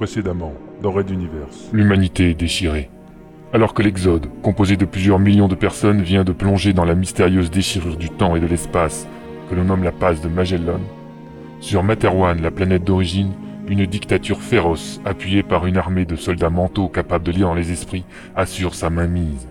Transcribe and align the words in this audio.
Précédemment, 0.00 0.54
dans 0.80 0.92
Red. 0.92 1.10
L'humanité 1.74 2.30
est 2.30 2.34
déchirée. 2.34 2.88
Alors 3.52 3.74
que 3.74 3.82
l'Exode, 3.82 4.28
composé 4.40 4.78
de 4.78 4.86
plusieurs 4.86 5.18
millions 5.18 5.46
de 5.46 5.54
personnes, 5.54 6.00
vient 6.00 6.24
de 6.24 6.32
plonger 6.32 6.72
dans 6.72 6.86
la 6.86 6.94
mystérieuse 6.94 7.50
déchirure 7.50 7.98
du 7.98 8.08
temps 8.08 8.34
et 8.34 8.40
de 8.40 8.46
l'espace, 8.46 9.06
que 9.50 9.54
l'on 9.54 9.64
nomme 9.64 9.84
la 9.84 9.92
passe 9.92 10.22
de 10.22 10.28
Magellan, 10.30 10.80
sur 11.60 11.82
Materwan, 11.82 12.40
la 12.40 12.50
planète 12.50 12.82
d'origine, 12.82 13.34
une 13.68 13.84
dictature 13.84 14.40
féroce, 14.40 15.02
appuyée 15.04 15.42
par 15.42 15.66
une 15.66 15.76
armée 15.76 16.06
de 16.06 16.16
soldats 16.16 16.48
mentaux 16.48 16.88
capables 16.88 17.26
de 17.26 17.32
lire 17.32 17.48
dans 17.48 17.54
les 17.54 17.70
esprits, 17.70 18.06
assure 18.34 18.74
sa 18.74 18.88
mainmise. 18.88 19.48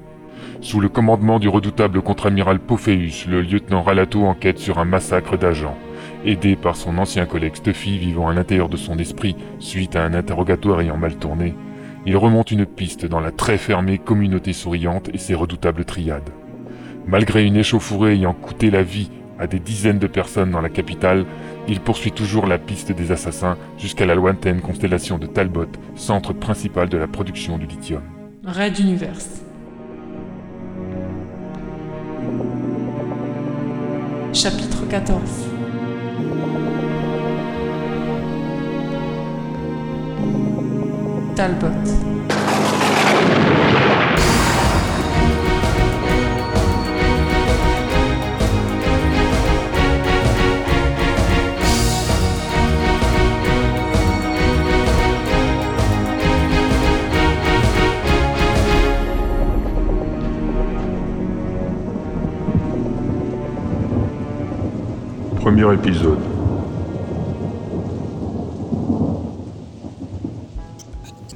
Sous 0.61 0.79
le 0.79 0.89
commandement 0.89 1.37
du 1.37 1.47
redoutable 1.47 2.01
contre-amiral 2.01 2.59
Pophéus, 2.59 3.27
le 3.27 3.43
lieutenant 3.43 3.83
Ralato 3.83 4.25
enquête 4.25 4.57
sur 4.57 4.79
un 4.79 4.85
massacre 4.85 5.37
d'agents. 5.37 5.77
Aidé 6.25 6.57
par 6.57 6.75
son 6.75 6.97
ancien 6.97 7.25
collègue 7.25 7.55
Stuffy 7.55 7.97
vivant 7.97 8.27
à 8.27 8.33
l'intérieur 8.33 8.67
de 8.67 8.75
son 8.75 8.99
esprit 8.99 9.37
suite 9.59 9.95
à 9.95 10.03
un 10.03 10.13
interrogatoire 10.13 10.81
ayant 10.81 10.97
mal 10.97 11.15
tourné, 11.15 11.55
il 12.05 12.17
remonte 12.17 12.51
une 12.51 12.65
piste 12.65 13.05
dans 13.05 13.21
la 13.21 13.31
très 13.31 13.57
fermée 13.57 13.97
communauté 13.97 14.51
souriante 14.51 15.09
et 15.13 15.17
ses 15.17 15.33
redoutables 15.33 15.85
triades. 15.85 16.29
Malgré 17.07 17.45
une 17.45 17.55
échauffourée 17.55 18.13
ayant 18.13 18.33
coûté 18.33 18.69
la 18.69 18.83
vie 18.83 19.09
à 19.39 19.47
des 19.47 19.59
dizaines 19.59 19.99
de 19.99 20.07
personnes 20.07 20.51
dans 20.51 20.59
la 20.59 20.69
capitale, 20.69 21.25
il 21.69 21.79
poursuit 21.79 22.11
toujours 22.11 22.47
la 22.47 22.57
piste 22.57 22.91
des 22.91 23.13
assassins 23.13 23.57
jusqu'à 23.77 24.05
la 24.05 24.15
lointaine 24.15 24.59
constellation 24.59 25.17
de 25.17 25.25
Talbot, 25.25 25.71
centre 25.95 26.33
principal 26.33 26.89
de 26.89 26.97
la 26.97 27.07
production 27.07 27.57
du 27.57 27.65
lithium. 27.65 28.01
Chapitre 34.33 34.87
14 34.89 35.48
Premier 65.39 65.73
épisode. 65.73 66.38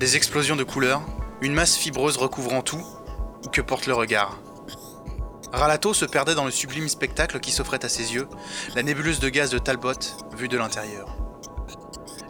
Des 0.04 0.18
explosions 0.18 0.58
de 0.58 0.66
couleurs, 0.66 1.02
une 1.40 1.54
masse 1.54 1.78
fibreuse 1.78 2.18
recouvrant 2.18 2.62
tout, 2.62 2.84
ou 3.46 3.48
que 3.48 3.62
porte 3.62 3.88
le 3.88 3.94
regard. 3.94 4.38
Ralato 5.54 5.94
se 5.94 6.04
perdait 6.04 6.36
dans 6.36 6.44
le 6.44 6.52
sublime 6.52 6.90
spectacle 6.90 7.40
qui 7.40 7.52
s'offrait 7.54 7.86
à 7.86 7.88
ses 7.88 8.14
yeux, 8.14 8.28
la 8.76 8.84
nébuleuse 8.84 9.22
de 9.22 9.30
gaz 9.30 9.50
de 9.50 9.59
Talbot, 9.59 9.94
vue 10.36 10.50
de 10.50 10.58
l'intérieur. 10.58 11.16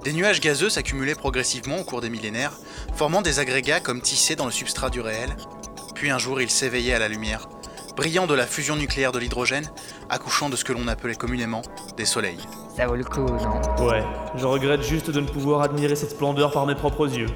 Des 0.04 0.14
nuages 0.14 0.40
gazeux 0.40 0.70
s'accumulaient 0.70 1.16
progressivement 1.16 1.80
au 1.80 1.84
cours 1.84 2.02
des 2.02 2.12
millénaires, 2.12 2.60
formant 2.94 3.24
des 3.24 3.40
agrégats 3.40 3.80
comme 3.80 4.02
tissés 4.02 4.36
dans 4.36 4.46
le 4.46 4.52
substrat 4.52 4.92
du 4.92 5.02
réel, 5.02 5.36
puis 5.96 6.12
un 6.12 6.20
jour 6.20 6.40
il 6.42 6.52
s'éveillait 6.52 6.94
à 6.94 7.00
la 7.00 7.08
lumière, 7.08 7.50
brillant 7.96 8.28
de 8.28 8.36
la 8.36 8.46
fusion 8.46 8.76
nucléaire 8.76 9.12
de 9.12 9.18
l'hydrogène, 9.18 9.72
accouchant 10.12 10.52
de 10.52 10.56
ce 10.56 10.64
que 10.64 10.74
l'on 10.74 10.88
appelait 10.88 11.16
communément 11.16 11.64
des 11.98 12.06
soleils. 12.06 12.48
Ça 12.78 12.86
vaut 12.86 12.96
le 12.96 13.04
coup, 13.04 13.22
non? 13.22 13.84
Ouais, 13.84 14.04
je 14.36 14.46
regrette 14.46 14.84
juste 14.84 15.10
de 15.10 15.20
ne 15.20 15.28
pouvoir 15.28 15.62
admirer 15.62 15.96
cette 15.96 16.12
splendeur 16.12 16.52
par 16.52 16.68
mes 16.68 16.76
propres 16.76 17.12
yeux. 17.12 17.30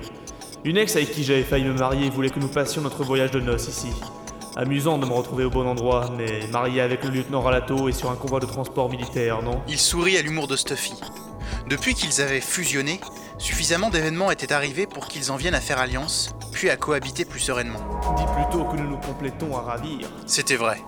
Une 0.65 0.77
ex 0.77 0.95
avec 0.95 1.11
qui 1.11 1.23
j'avais 1.23 1.43
failli 1.43 1.65
me 1.65 1.73
marier 1.73 2.09
voulait 2.09 2.29
que 2.29 2.39
nous 2.39 2.47
passions 2.47 2.81
notre 2.81 3.03
voyage 3.03 3.31
de 3.31 3.39
noces 3.39 3.67
ici. 3.67 3.87
Amusant 4.55 4.97
de 4.97 5.05
me 5.05 5.13
retrouver 5.13 5.45
au 5.45 5.51
bon 5.51 5.67
endroit, 5.67 6.09
mais 6.17 6.47
marié 6.47 6.81
avec 6.81 7.03
le 7.03 7.11
lieutenant 7.11 7.41
Ralato 7.41 7.87
et 7.89 7.93
sur 7.93 8.09
un 8.09 8.15
convoi 8.15 8.39
de 8.39 8.47
transport 8.47 8.89
militaire, 8.89 9.43
non? 9.43 9.61
Il 9.67 9.77
sourit 9.77 10.17
à 10.17 10.21
l'humour 10.21 10.47
de 10.47 10.55
Stuffy. 10.55 10.95
Depuis 11.69 11.93
qu'ils 11.93 12.21
avaient 12.21 12.41
fusionné, 12.41 12.99
suffisamment 13.37 13.91
d'événements 13.91 14.31
étaient 14.31 14.51
arrivés 14.51 14.87
pour 14.87 15.07
qu'ils 15.07 15.31
en 15.31 15.35
viennent 15.35 15.53
à 15.53 15.61
faire 15.61 15.77
alliance, 15.77 16.33
puis 16.51 16.71
à 16.71 16.75
cohabiter 16.75 17.23
plus 17.23 17.39
sereinement. 17.39 17.79
Dis 18.17 18.23
plutôt 18.35 18.65
que 18.65 18.77
nous 18.77 18.89
nous 18.89 18.97
complétons 18.97 19.55
à 19.55 19.61
ravir. 19.61 20.09
C'était 20.25 20.55
vrai. 20.55 20.81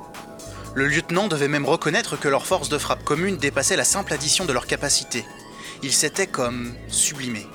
Le 0.74 0.88
lieutenant 0.88 1.28
devait 1.28 1.48
même 1.48 1.66
reconnaître 1.66 2.20
que 2.20 2.28
leur 2.28 2.46
force 2.46 2.70
de 2.70 2.78
frappe 2.80 3.04
commune 3.04 3.38
dépassait 3.38 3.76
la 3.76 3.84
simple 3.84 4.14
addition 4.14 4.46
de 4.46 4.54
leurs 4.54 4.68
capacités. 4.68 5.26
Ils 5.84 5.94
s'étaient 5.94 6.28
comme 6.28 6.74
sublimés. 6.88 7.48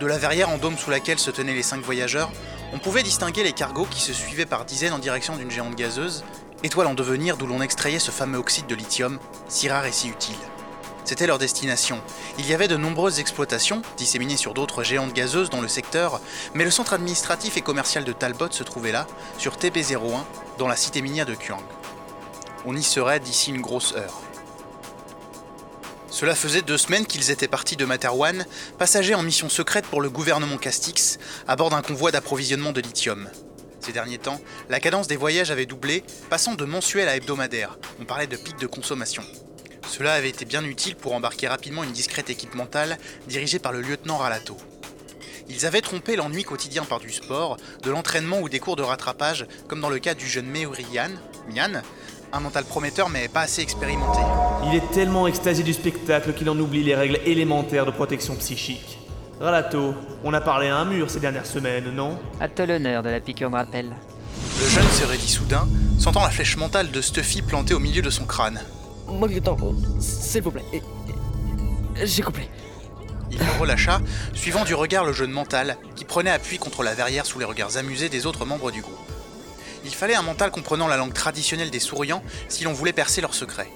De 0.00 0.06
la 0.06 0.18
verrière 0.18 0.48
en 0.48 0.58
dôme 0.58 0.78
sous 0.78 0.90
laquelle 0.90 1.18
se 1.18 1.32
tenaient 1.32 1.54
les 1.54 1.64
cinq 1.64 1.82
voyageurs, 1.82 2.30
on 2.72 2.78
pouvait 2.78 3.02
distinguer 3.02 3.42
les 3.42 3.52
cargos 3.52 3.86
qui 3.86 4.00
se 4.00 4.12
suivaient 4.12 4.46
par 4.46 4.64
dizaines 4.64 4.92
en 4.92 5.00
direction 5.00 5.34
d'une 5.34 5.50
géante 5.50 5.74
gazeuse, 5.74 6.24
étoile 6.62 6.86
en 6.86 6.94
devenir 6.94 7.36
d'où 7.36 7.48
l'on 7.48 7.62
extrayait 7.62 7.98
ce 7.98 8.12
fameux 8.12 8.38
oxyde 8.38 8.68
de 8.68 8.76
lithium, 8.76 9.18
si 9.48 9.68
rare 9.68 9.86
et 9.86 9.92
si 9.92 10.08
utile. 10.08 10.38
C'était 11.04 11.26
leur 11.26 11.38
destination. 11.38 12.00
Il 12.38 12.46
y 12.46 12.54
avait 12.54 12.68
de 12.68 12.76
nombreuses 12.76 13.18
exploitations, 13.18 13.82
disséminées 13.96 14.36
sur 14.36 14.54
d'autres 14.54 14.84
géantes 14.84 15.14
gazeuses 15.14 15.50
dans 15.50 15.62
le 15.62 15.66
secteur, 15.66 16.20
mais 16.54 16.64
le 16.64 16.70
centre 16.70 16.92
administratif 16.92 17.56
et 17.56 17.62
commercial 17.62 18.04
de 18.04 18.12
Talbot 18.12 18.52
se 18.52 18.62
trouvait 18.62 18.92
là, 18.92 19.06
sur 19.36 19.56
TB01, 19.56 20.22
dans 20.58 20.68
la 20.68 20.76
cité 20.76 21.02
minière 21.02 21.26
de 21.26 21.34
Kuang. 21.34 21.62
On 22.66 22.76
y 22.76 22.84
serait 22.84 23.18
d'ici 23.18 23.50
une 23.50 23.62
grosse 23.62 23.94
heure. 23.94 24.20
Cela 26.10 26.34
faisait 26.34 26.62
deux 26.62 26.78
semaines 26.78 27.06
qu'ils 27.06 27.30
étaient 27.30 27.48
partis 27.48 27.76
de 27.76 27.84
Materwan, 27.84 28.46
passagers 28.78 29.14
en 29.14 29.22
mission 29.22 29.48
secrète 29.48 29.86
pour 29.86 30.00
le 30.00 30.10
gouvernement 30.10 30.56
Castix, 30.56 31.18
à 31.46 31.54
bord 31.54 31.70
d'un 31.70 31.82
convoi 31.82 32.10
d'approvisionnement 32.10 32.72
de 32.72 32.80
lithium. 32.80 33.28
Ces 33.80 33.92
derniers 33.92 34.18
temps, 34.18 34.40
la 34.68 34.80
cadence 34.80 35.06
des 35.06 35.16
voyages 35.16 35.50
avait 35.50 35.66
doublé, 35.66 36.02
passant 36.30 36.54
de 36.54 36.64
mensuel 36.64 37.08
à 37.08 37.16
hebdomadaire. 37.16 37.78
On 38.00 38.04
parlait 38.04 38.26
de 38.26 38.36
pic 38.36 38.58
de 38.58 38.66
consommation. 38.66 39.22
Cela 39.88 40.14
avait 40.14 40.30
été 40.30 40.44
bien 40.44 40.64
utile 40.64 40.96
pour 40.96 41.14
embarquer 41.14 41.46
rapidement 41.46 41.84
une 41.84 41.92
discrète 41.92 42.30
équipe 42.30 42.54
mentale 42.54 42.98
dirigée 43.26 43.58
par 43.58 43.72
le 43.72 43.80
lieutenant 43.80 44.18
Ralato. 44.18 44.56
Ils 45.48 45.66
avaient 45.66 45.80
trompé 45.80 46.16
l'ennui 46.16 46.42
quotidien 46.42 46.84
par 46.84 47.00
du 47.00 47.12
sport, 47.12 47.56
de 47.82 47.90
l'entraînement 47.90 48.40
ou 48.40 48.48
des 48.48 48.60
cours 48.60 48.76
de 48.76 48.82
rattrapage, 48.82 49.46
comme 49.66 49.80
dans 49.80 49.88
le 49.88 49.98
cas 49.98 50.14
du 50.14 50.26
jeune 50.26 50.46
Meurian, 50.46 51.10
Mian, 51.48 51.82
un 52.32 52.40
mental 52.40 52.64
prometteur 52.64 53.08
mais 53.08 53.28
pas 53.28 53.42
assez 53.42 53.62
expérimenté. 53.62 54.20
Il 54.66 54.74
est 54.74 54.90
tellement 54.90 55.26
extasié 55.26 55.62
du 55.64 55.72
spectacle 55.72 56.32
qu'il 56.34 56.50
en 56.50 56.58
oublie 56.58 56.82
les 56.82 56.94
règles 56.94 57.20
élémentaires 57.24 57.86
de 57.86 57.90
protection 57.90 58.34
psychique. 58.36 58.98
Ralato, 59.40 59.94
on 60.24 60.34
a 60.34 60.40
parlé 60.40 60.68
à 60.68 60.76
un 60.76 60.84
mur 60.84 61.10
ces 61.10 61.20
dernières 61.20 61.46
semaines, 61.46 61.90
non? 61.94 62.18
À 62.40 62.48
toi 62.48 62.66
l'honneur 62.66 63.02
de 63.02 63.08
la 63.08 63.20
piqûre 63.20 63.50
de 63.50 63.54
rappel. 63.54 63.94
Le 64.60 64.68
jeune 64.68 64.88
se 64.88 65.04
raidit 65.04 65.28
soudain, 65.28 65.68
sentant 65.98 66.20
la 66.20 66.30
flèche 66.30 66.56
mentale 66.56 66.90
de 66.90 67.00
Stuffy 67.00 67.42
plantée 67.42 67.74
au 67.74 67.78
milieu 67.78 68.02
de 68.02 68.10
son 68.10 68.24
crâne. 68.24 68.60
Manque 69.06 69.32
de 69.32 69.38
temps, 69.38 69.56
s'il 70.00 70.42
vous 70.42 70.50
plaît. 70.50 70.82
J'ai 72.02 72.22
compris. 72.22 72.48
Il 73.30 73.38
le 73.38 73.60
relâcha, 73.60 74.00
suivant 74.34 74.64
du 74.64 74.74
regard 74.74 75.04
le 75.04 75.12
jeune 75.12 75.30
mental, 75.30 75.76
qui 75.94 76.04
prenait 76.04 76.30
appui 76.30 76.58
contre 76.58 76.82
la 76.82 76.94
verrière 76.94 77.26
sous 77.26 77.38
les 77.38 77.44
regards 77.44 77.76
amusés 77.76 78.08
des 78.08 78.26
autres 78.26 78.44
membres 78.44 78.72
du 78.72 78.82
groupe. 78.82 78.98
Il 79.84 79.94
fallait 79.94 80.16
un 80.16 80.22
mental 80.22 80.50
comprenant 80.50 80.88
la 80.88 80.96
langue 80.96 81.12
traditionnelle 81.12 81.70
des 81.70 81.78
souriants 81.78 82.22
si 82.48 82.64
l'on 82.64 82.72
voulait 82.72 82.92
percer 82.92 83.20
leurs 83.20 83.34
secrets. 83.34 83.70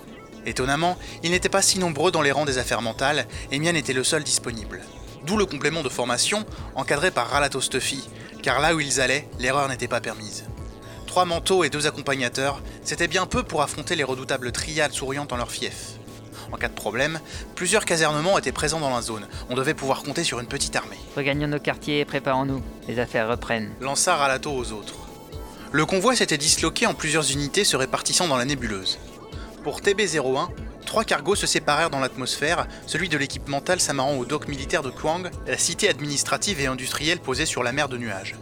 Étonnamment, 0.47 0.97
ils 1.23 1.31
n'étaient 1.31 1.49
pas 1.49 1.63
si 1.63 1.79
nombreux 1.79 2.11
dans 2.11 2.23
les 2.23 2.33
rangs 2.33 2.45
des 2.45 2.59
affaires 2.59 2.83
mentales, 2.83 3.27
et 3.51 3.59
Mian 3.59 3.75
était 3.75 3.93
le 3.93 4.05
seul 4.05 4.25
disponible. 4.25 4.81
D'où 5.25 5.37
le 5.37 5.47
complément 5.47 5.83
de 5.83 5.89
formation, 5.89 6.45
encadré 6.75 7.11
par 7.11 7.29
Ralato 7.29 7.61
Stuffy, 7.61 8.09
car 8.43 8.61
là 8.61 8.75
où 8.75 8.81
ils 8.81 9.01
allaient, 9.01 9.29
l'erreur 9.39 9.69
n'était 9.69 9.89
pas 9.89 10.01
permise. 10.01 10.45
Trois 11.07 11.25
manteaux 11.25 11.63
et 11.63 11.71
deux 11.71 11.87
accompagnateurs, 11.87 12.63
c'était 12.83 13.07
bien 13.07 13.27
peu 13.27 13.43
pour 13.43 13.63
affronter 13.63 13.95
les 13.95 14.03
redoutables 14.03 14.51
triades 14.51 14.93
souriantes 14.93 15.33
en 15.33 15.37
leur 15.37 15.51
fief. 15.51 15.99
En 16.51 16.57
cas 16.57 16.69
de 16.69 16.75
problème, 16.75 17.21
plusieurs 17.55 17.85
casernements 17.85 18.37
étaient 18.37 18.53
présents 18.53 18.81
dans 18.81 18.95
la 18.95 19.01
zone. 19.01 19.27
On 19.49 19.55
devait 19.55 19.75
pouvoir 19.75 20.03
compter 20.03 20.25
sur 20.25 20.41
une 20.41 20.47
petite 20.47 20.75
armée. 20.75 20.99
Regagnons 21.17 21.49
nos 21.49 21.59
quartiers 21.59 22.01
et 22.01 22.05
préparons-nous. 22.05 22.63
Les 22.89 22.99
affaires 22.99 23.29
reprennent. 23.29 23.73
Lança 23.81 24.17
Ralato 24.17 24.51
aux 24.51 24.73
autres. 24.73 24.95
Le 25.71 25.87
convoi 25.87 26.15
s'était 26.17 26.37
disloqué 26.37 26.87
en 26.87 26.95
plusieurs 26.95 27.31
unités 27.31 27.65
se 27.65 27.77
répartissant 27.77 28.29
dans 28.29 28.37
la 28.37 28.45
nébuleuse. 28.45 28.99
Pour 29.63 29.81
TB01, 29.81 30.49
trois 30.85 31.05
cargos 31.05 31.37
se 31.37 31.47
séparèrent 31.47 31.91
dans 31.91 32.01
l'atmosphère, 32.01 32.67
celui 32.89 33.09
de 33.09 33.17
l'équipe 33.17 33.47
mentale 33.47 33.79
s'amarrant 33.79 34.17
au 34.17 34.25
dock 34.25 34.49
militaire 34.49 34.83
de 34.83 34.91
Kuang, 34.91 35.31
la 35.47 35.57
cité 35.57 35.89
administrative 35.89 36.61
et 36.61 36.67
industrielle 36.67 37.21
posée 37.21 37.47
sur 37.47 37.63
la 37.63 37.71
mer 37.71 37.89
de 37.89 37.97
nuages. 37.97 38.35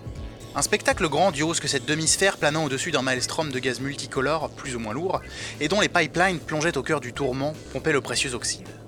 Un 0.55 0.63
spectacle 0.63 1.09
grandiose 1.11 1.61
que 1.61 1.69
cette 1.69 1.85
demi-sphère 1.85 2.39
planant 2.39 2.65
au-dessus 2.65 2.91
d'un 2.91 3.03
maelstrom 3.03 3.51
de 3.51 3.59
gaz 3.59 3.81
multicolore, 3.81 4.49
plus 4.49 4.77
ou 4.77 4.79
moins 4.79 4.95
lourd, 4.95 5.21
et 5.61 5.69
dont 5.69 5.83
les 5.83 5.91
pipelines 5.91 6.39
plongeaient 6.39 6.79
au 6.79 6.83
cœur 6.83 7.01
du 7.01 7.13
tourment, 7.13 7.53
pompaient 7.75 7.93
le 7.93 8.01
précieux 8.01 8.35
oxyde. 8.35 8.80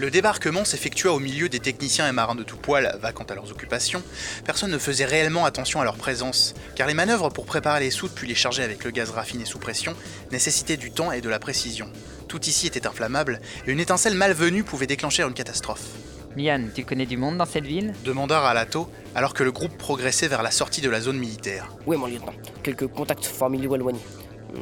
Le 0.00 0.10
débarquement 0.10 0.64
s'effectua 0.64 1.12
au 1.12 1.18
milieu 1.18 1.50
des 1.50 1.60
techniciens 1.60 2.08
et 2.08 2.12
marins 2.12 2.34
de 2.34 2.42
tout 2.42 2.56
poil, 2.56 2.98
vacant 3.02 3.24
à 3.24 3.34
leurs 3.34 3.50
occupations. 3.50 4.02
Personne 4.46 4.70
ne 4.70 4.78
faisait 4.78 5.04
réellement 5.04 5.44
attention 5.44 5.78
à 5.78 5.84
leur 5.84 5.96
présence, 5.96 6.54
car 6.74 6.88
les 6.88 6.94
manœuvres 6.94 7.28
pour 7.28 7.44
préparer 7.44 7.80
les 7.80 7.90
soutes 7.90 8.14
puis 8.14 8.26
les 8.26 8.34
charger 8.34 8.62
avec 8.62 8.82
le 8.82 8.92
gaz 8.92 9.10
raffiné 9.10 9.44
sous 9.44 9.58
pression 9.58 9.94
nécessitaient 10.32 10.78
du 10.78 10.90
temps 10.90 11.12
et 11.12 11.20
de 11.20 11.28
la 11.28 11.38
précision. 11.38 11.86
Tout 12.28 12.40
ici 12.46 12.66
était 12.66 12.86
inflammable, 12.86 13.42
et 13.66 13.72
une 13.72 13.78
étincelle 13.78 14.14
malvenue 14.14 14.64
pouvait 14.64 14.86
déclencher 14.86 15.22
une 15.22 15.34
catastrophe. 15.34 15.84
Mian, 16.34 16.68
tu 16.74 16.86
connais 16.86 17.04
du 17.04 17.18
monde 17.18 17.36
dans 17.36 17.44
cette 17.44 17.66
ville? 17.66 17.92
demanda 18.02 18.40
Ralato 18.40 18.90
alors 19.14 19.34
que 19.34 19.44
le 19.44 19.52
groupe 19.52 19.76
progressait 19.76 20.28
vers 20.28 20.42
la 20.42 20.50
sortie 20.50 20.80
de 20.80 20.88
la 20.88 21.02
zone 21.02 21.18
militaire. 21.18 21.68
Oui, 21.84 21.98
mon 21.98 22.06
lieutenant. 22.06 22.32
Quelques 22.62 22.86
contacts 22.86 23.26
familiaux 23.26 23.74
éloignés. 23.74 24.00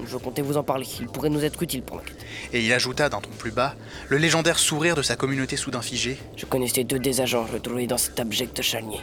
Je 0.07 0.17
comptais 0.17 0.43
vous 0.43 0.57
en 0.57 0.63
parler. 0.63 0.87
Ils 1.01 1.07
pourraient 1.07 1.31
nous 1.31 1.45
être 1.45 1.63
utiles 1.63 1.83
pour 1.83 1.97
l'enquête. 1.97 2.17
Et 2.53 2.65
il 2.65 2.73
ajouta 2.73 3.09
d'un 3.09 3.21
ton 3.21 3.31
plus 3.31 3.51
bas 3.51 3.75
le 4.09 4.17
légendaire 4.17 4.59
sourire 4.59 4.95
de 4.95 5.03
sa 5.03 5.17
communauté 5.17 5.57
soudain 5.57 5.83
figée. 5.83 6.19
Je 6.37 6.47
connaissais 6.47 6.85
deux 6.85 6.99
des 6.99 7.21
agents 7.21 7.45
retrouvés 7.45 7.87
dans 7.87 7.99
cet 7.99 8.19
abject 8.21 8.61
charnier. 8.63 9.01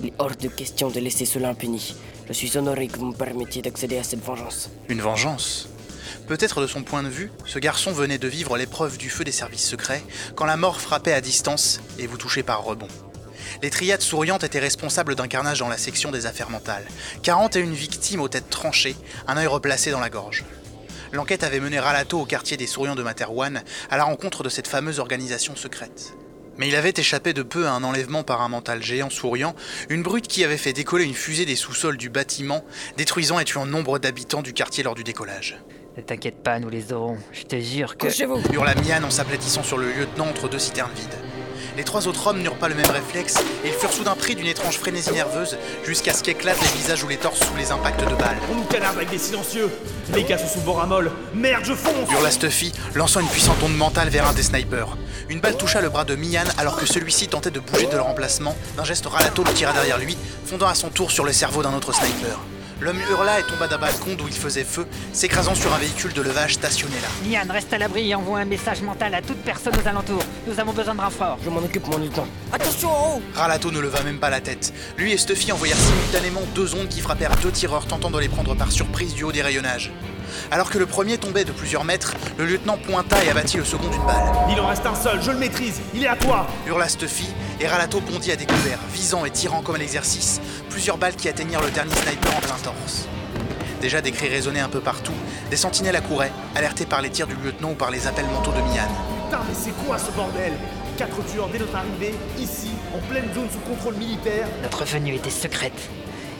Il 0.00 0.08
est 0.08 0.12
hors 0.18 0.34
de 0.34 0.48
question 0.48 0.90
de 0.90 1.00
laisser 1.00 1.24
cela 1.24 1.50
impuni. 1.50 1.94
Je 2.26 2.32
suis 2.32 2.56
honoré 2.56 2.88
que 2.88 2.98
vous 2.98 3.06
me 3.06 3.14
permettiez 3.14 3.62
d'accéder 3.62 3.98
à 3.98 4.02
cette 4.02 4.24
vengeance. 4.24 4.70
Une 4.88 5.00
vengeance 5.00 5.68
Peut-être 6.26 6.60
de 6.62 6.66
son 6.66 6.82
point 6.82 7.02
de 7.02 7.08
vue, 7.08 7.30
ce 7.44 7.58
garçon 7.58 7.92
venait 7.92 8.18
de 8.18 8.28
vivre 8.28 8.56
l'épreuve 8.56 8.96
du 8.96 9.10
feu 9.10 9.24
des 9.24 9.32
services 9.32 9.66
secrets 9.66 10.02
quand 10.34 10.46
la 10.46 10.56
mort 10.56 10.80
frappait 10.80 11.12
à 11.12 11.20
distance 11.20 11.80
et 11.98 12.06
vous 12.06 12.16
touchez 12.16 12.42
par 12.42 12.64
rebond. 12.64 12.88
Les 13.62 13.70
triades 13.70 14.02
souriantes 14.02 14.44
étaient 14.44 14.58
responsables 14.58 15.14
d'un 15.14 15.28
carnage 15.28 15.60
dans 15.60 15.68
la 15.68 15.78
section 15.78 16.10
des 16.10 16.26
affaires 16.26 16.50
mentales. 16.50 16.86
41 17.22 17.70
victimes 17.70 18.20
aux 18.20 18.28
têtes 18.28 18.50
tranchées, 18.50 18.96
un 19.26 19.36
œil 19.36 19.46
replacé 19.46 19.90
dans 19.90 20.00
la 20.00 20.10
gorge. 20.10 20.44
L'enquête 21.12 21.44
avait 21.44 21.60
mené 21.60 21.78
Ralato 21.78 22.20
au 22.20 22.26
quartier 22.26 22.56
des 22.56 22.66
souriants 22.66 22.96
de 22.96 23.02
Materwan 23.02 23.62
à 23.90 23.96
la 23.96 24.04
rencontre 24.04 24.42
de 24.42 24.48
cette 24.48 24.66
fameuse 24.66 24.98
organisation 24.98 25.54
secrète. 25.54 26.14
Mais 26.56 26.68
il 26.68 26.76
avait 26.76 26.92
échappé 26.96 27.32
de 27.32 27.42
peu 27.42 27.66
à 27.66 27.72
un 27.72 27.84
enlèvement 27.84 28.22
par 28.22 28.40
un 28.42 28.48
mental 28.48 28.82
géant 28.82 29.10
souriant, 29.10 29.54
une 29.88 30.02
brute 30.02 30.28
qui 30.28 30.44
avait 30.44 30.56
fait 30.56 30.72
décoller 30.72 31.04
une 31.04 31.14
fusée 31.14 31.46
des 31.46 31.56
sous-sols 31.56 31.96
du 31.96 32.10
bâtiment, 32.10 32.64
détruisant 32.96 33.38
et 33.38 33.44
tuant 33.44 33.66
nombre 33.66 33.98
d'habitants 33.98 34.42
du 34.42 34.52
quartier 34.52 34.84
lors 34.84 34.94
du 34.94 35.04
décollage. 35.04 35.58
Ne 35.96 36.02
t'inquiète 36.02 36.42
pas, 36.42 36.58
nous 36.58 36.70
les 36.70 36.92
aurons. 36.92 37.18
Je 37.32 37.42
te 37.44 37.60
jure 37.60 37.96
que. 37.96 38.06
Couchez-vous 38.06 38.40
hurla 38.52 38.74
Mian 38.74 39.04
en 39.04 39.10
s'aplattissant 39.10 39.62
sur 39.62 39.78
le 39.78 39.92
lieutenant 39.92 40.26
entre 40.26 40.48
deux 40.48 40.58
citernes 40.58 40.90
vides. 40.96 41.14
Les 41.76 41.82
trois 41.82 42.06
autres 42.06 42.26
hommes 42.28 42.40
n'eurent 42.40 42.58
pas 42.58 42.68
le 42.68 42.76
même 42.76 42.90
réflexe 42.90 43.36
et 43.64 43.68
ils 43.68 43.72
furent 43.72 43.92
soudain 43.92 44.14
pris 44.14 44.36
d'une 44.36 44.46
étrange 44.46 44.78
frénésie 44.78 45.10
nerveuse 45.12 45.58
jusqu'à 45.84 46.12
ce 46.12 46.22
qu'éclatent 46.22 46.60
les 46.60 46.78
visages 46.78 47.02
ou 47.02 47.08
les 47.08 47.16
torses 47.16 47.40
sous 47.40 47.56
les 47.56 47.72
impacts 47.72 48.00
de 48.00 48.14
balles. 48.14 48.38
On 48.52 48.54
nous 48.54 48.64
canarde 48.64 48.96
avec 48.96 49.10
des 49.10 49.18
silencieux 49.18 49.68
Les 50.14 50.22
gars 50.22 50.38
sont 50.38 50.46
sous 50.46 50.60
bord 50.60 50.80
à 50.80 50.86
molle 50.86 51.10
Merde, 51.34 51.64
je 51.64 51.74
fonce 51.74 52.10
hurla 52.12 52.30
Stuffy, 52.30 52.72
lançant 52.94 53.20
une 53.20 53.28
puissante 53.28 53.60
onde 53.62 53.76
mentale 53.76 54.08
vers 54.08 54.26
un 54.28 54.32
des 54.32 54.44
snipers. 54.44 54.96
Une 55.28 55.40
balle 55.40 55.56
toucha 55.56 55.80
le 55.80 55.88
bras 55.88 56.04
de 56.04 56.14
Mian 56.14 56.44
alors 56.58 56.76
que 56.76 56.86
celui-ci 56.86 57.26
tentait 57.26 57.50
de 57.50 57.60
bouger 57.60 57.86
de 57.86 57.96
leur 57.96 58.06
emplacement. 58.06 58.56
D'un 58.76 58.84
geste, 58.84 59.06
Ralato 59.06 59.42
le 59.42 59.52
tira 59.52 59.72
derrière 59.72 59.98
lui, 59.98 60.16
fondant 60.46 60.68
à 60.68 60.74
son 60.74 60.90
tour 60.90 61.10
sur 61.10 61.24
le 61.24 61.32
cerveau 61.32 61.62
d'un 61.62 61.74
autre 61.74 61.92
sniper. 61.92 62.38
L'homme 62.84 63.00
hurla 63.10 63.40
et 63.40 63.42
tomba 63.44 63.66
d'un 63.66 63.78
balcon 63.78 64.14
d'où 64.14 64.28
il 64.28 64.34
faisait 64.34 64.62
feu, 64.62 64.86
s'écrasant 65.14 65.54
sur 65.54 65.72
un 65.72 65.78
véhicule 65.78 66.12
de 66.12 66.20
levage 66.20 66.52
stationné 66.52 66.96
là. 67.00 67.08
Mian, 67.26 67.50
reste 67.50 67.72
à 67.72 67.78
l'abri 67.78 68.10
et 68.10 68.14
envoie 68.14 68.40
un 68.40 68.44
message 68.44 68.82
mental 68.82 69.14
à 69.14 69.22
toute 69.22 69.38
personne 69.38 69.72
aux 69.82 69.88
alentours. 69.88 70.22
Nous 70.46 70.60
avons 70.60 70.74
besoin 70.74 70.94
de 70.94 71.00
renfort. 71.00 71.38
Je 71.42 71.48
m'en 71.48 71.60
occupe, 71.60 71.86
mon 71.86 71.96
lieutenant. 71.96 72.26
Attention 72.52 72.90
en 72.90 73.16
haut 73.16 73.22
Ralato 73.34 73.70
ne 73.70 73.80
leva 73.80 74.02
même 74.02 74.18
pas 74.18 74.28
la 74.28 74.42
tête. 74.42 74.74
Lui 74.98 75.12
et 75.12 75.16
Stuffy 75.16 75.50
envoyèrent 75.50 75.78
simultanément 75.78 76.42
deux 76.54 76.74
ondes 76.74 76.88
qui 76.88 77.00
frappèrent 77.00 77.34
deux 77.36 77.52
tireurs 77.52 77.86
tentant 77.86 78.10
de 78.10 78.18
les 78.18 78.28
prendre 78.28 78.54
par 78.54 78.70
surprise 78.70 79.14
du 79.14 79.24
haut 79.24 79.32
des 79.32 79.40
rayonnages. 79.40 79.90
Alors 80.50 80.70
que 80.70 80.78
le 80.78 80.86
premier 80.86 81.18
tombait 81.18 81.44
de 81.44 81.52
plusieurs 81.52 81.84
mètres, 81.84 82.14
le 82.38 82.46
lieutenant 82.46 82.76
pointa 82.76 83.22
et 83.24 83.30
abattit 83.30 83.56
le 83.56 83.64
second 83.64 83.88
d'une 83.88 84.04
balle. 84.04 84.32
Il 84.50 84.60
en 84.60 84.66
reste 84.66 84.86
un 84.86 84.94
seul, 84.94 85.22
je 85.22 85.30
le 85.30 85.38
maîtrise 85.38 85.80
Il 85.94 86.04
est 86.04 86.08
à 86.08 86.16
toi 86.16 86.46
Hurla 86.66 86.88
Stuffy, 86.88 87.28
et 87.60 87.66
Ralato 87.66 88.00
bondit 88.00 88.32
à 88.32 88.36
découvert, 88.36 88.78
visant 88.92 89.24
et 89.24 89.30
tirant 89.30 89.62
comme 89.62 89.76
à 89.76 89.78
l'exercice, 89.78 90.40
plusieurs 90.70 90.98
balles 90.98 91.16
qui 91.16 91.28
atteignirent 91.28 91.62
le 91.62 91.70
dernier 91.70 91.94
sniper 91.94 92.36
en 92.36 92.40
plein 92.40 92.56
torse. 92.62 93.06
Déjà 93.80 94.00
des 94.00 94.12
cris 94.12 94.28
résonnaient 94.28 94.60
un 94.60 94.68
peu 94.68 94.80
partout, 94.80 95.12
des 95.50 95.56
sentinelles 95.56 95.96
accouraient, 95.96 96.32
alertés 96.54 96.86
par 96.86 97.02
les 97.02 97.10
tirs 97.10 97.26
du 97.26 97.34
lieutenant 97.34 97.72
ou 97.72 97.74
par 97.74 97.90
les 97.90 98.06
appels 98.06 98.26
mentaux 98.26 98.52
de 98.52 98.60
Mian. 98.60 98.88
Putain, 99.26 99.42
mais 99.46 99.54
c'est 99.54 99.86
quoi 99.86 99.98
ce 99.98 100.10
bordel? 100.12 100.52
Quatre 100.96 101.24
tueurs 101.26 101.48
dès 101.48 101.58
notre 101.58 101.74
arrivée, 101.74 102.14
ici, 102.38 102.70
en 102.94 102.98
pleine 103.10 103.26
zone 103.34 103.48
sous 103.52 103.58
contrôle 103.58 103.96
militaire. 103.96 104.46
Notre 104.62 104.84
venue 104.84 105.14
était 105.14 105.28
secrète. 105.28 105.90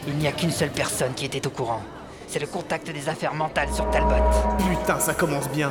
Il 0.06 0.14
n'y 0.14 0.28
a 0.28 0.32
qu'une 0.32 0.52
seule 0.52 0.70
personne 0.70 1.12
qui 1.14 1.24
était 1.24 1.46
au 1.46 1.50
courant. 1.50 1.82
C'est 2.28 2.38
le 2.38 2.46
contact 2.46 2.90
des 2.90 3.08
affaires 3.08 3.34
mentales 3.34 3.72
sur 3.72 3.88
Talbot. 3.90 4.14
Putain, 4.58 4.98
ça 4.98 5.14
commence 5.14 5.48
bien. 5.48 5.70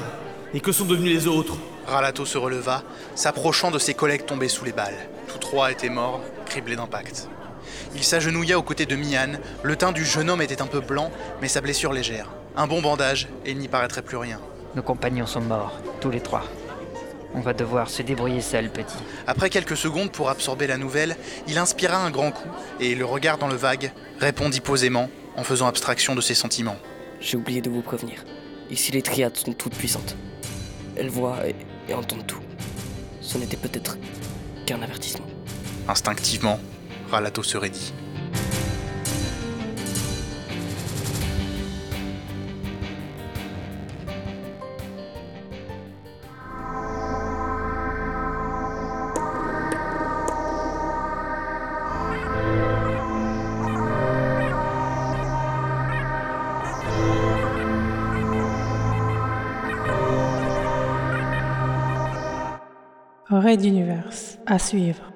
Et 0.54 0.60
que 0.60 0.72
sont 0.72 0.86
devenus 0.86 1.14
les 1.14 1.28
autres? 1.28 1.58
Ralato 1.88 2.26
se 2.26 2.38
releva, 2.38 2.84
s'approchant 3.16 3.72
de 3.72 3.80
ses 3.80 3.94
collègues 3.94 4.26
tombés 4.26 4.48
sous 4.48 4.64
les 4.64 4.72
balles. 4.72 5.08
Tous 5.28 5.40
trois 5.40 5.72
étaient 5.72 5.90
morts, 5.90 6.22
criblés 6.46 6.76
d'impact. 6.76 7.28
Il 7.96 8.04
s'agenouilla 8.04 8.58
aux 8.58 8.64
côtés 8.64 8.86
de 8.86 8.96
Mian. 8.96 9.40
Le 9.64 9.76
teint 9.76 9.92
du 9.92 10.06
jeune 10.06 10.30
homme 10.30 10.42
était 10.42 10.62
un 10.62 10.68
peu 10.68 10.80
blanc, 10.80 11.12
mais 11.42 11.48
sa 11.48 11.62
blessure 11.62 11.94
légère. 11.94 12.30
Un 12.56 12.68
bon 12.68 12.82
bandage, 12.82 13.28
et 13.46 13.52
il 13.52 13.58
n'y 13.58 13.68
paraîtrait 13.68 14.02
plus 14.02 14.18
rien. 14.18 14.40
Nos 14.76 14.84
compagnons 14.84 15.26
sont 15.26 15.42
morts, 15.42 15.80
tous 16.02 16.10
les 16.10 16.22
trois. 16.22 16.44
On 17.36 17.42
va 17.42 17.54
devoir 17.54 17.90
se 17.90 18.04
débrouiller 18.04 18.42
seul, 18.42 18.70
petit. 18.70 18.98
Après 19.26 19.50
quelques 19.50 19.78
secondes 19.78 20.12
pour 20.12 20.30
absorber 20.30 20.68
la 20.68 20.78
nouvelle, 20.78 21.18
il 21.48 21.58
inspira 21.58 21.98
un 21.98 22.12
grand 22.12 22.32
coup 22.32 22.50
et, 22.80 22.94
le 22.94 23.06
regard 23.06 23.40
dans 23.40 23.48
le 23.48 23.56
vague, 23.56 23.92
répondit 24.20 24.62
posément, 24.62 25.10
en 25.36 25.44
faisant 25.44 25.68
abstraction 25.68 26.16
de 26.16 26.22
ses 26.22 26.36
sentiments. 26.36 26.78
J'ai 27.20 27.38
oublié 27.38 27.62
de 27.62 27.70
vous 27.70 27.82
prévenir. 27.82 28.24
Ici, 28.70 28.92
les 28.92 29.02
triades 29.02 29.38
sont 29.38 29.54
toutes 29.54 29.76
puissantes. 29.76 30.16
Elles 30.96 31.10
voient 31.10 31.48
et, 31.48 31.56
et 31.90 31.94
entendent 31.94 32.28
tout. 32.28 32.40
Ce 33.22 33.38
n'était 33.38 33.58
peut-être 33.58 33.98
qu'un 34.66 34.82
avertissement. 34.82 35.28
Instinctivement, 35.88 36.60
Ralato 37.10 37.44
se 37.44 37.58
raidit. 37.58 37.94
Raid 63.40 63.62
d'univers. 63.62 64.10
À 64.46 64.60
suivre. 64.60 65.13